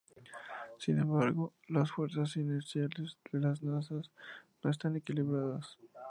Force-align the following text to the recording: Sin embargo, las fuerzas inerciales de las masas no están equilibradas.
Sin 0.79 0.97
embargo, 0.97 1.53
las 1.67 1.91
fuerzas 1.91 2.35
inerciales 2.35 3.19
de 3.31 3.39
las 3.39 3.61
masas 3.61 4.09
no 4.63 4.71
están 4.71 4.95
equilibradas. 4.95 5.77